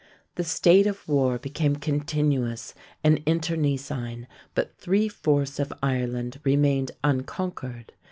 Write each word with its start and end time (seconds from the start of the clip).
The 0.33 0.43
state 0.43 0.87
of 0.87 1.07
war 1.07 1.37
became 1.37 1.75
continuous 1.75 2.73
and 3.03 3.21
internecine, 3.27 4.25
but 4.55 4.75
three 4.79 5.07
fourths 5.07 5.59
of 5.59 5.71
Ireland 5.83 6.39
remained 6.43 6.89
unconquered. 7.03 7.93